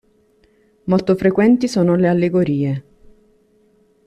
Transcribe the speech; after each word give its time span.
Molto 0.85 1.13
frequenti 1.15 1.67
sono 1.67 1.93
le 1.93 2.07
allegorie. 2.07 2.83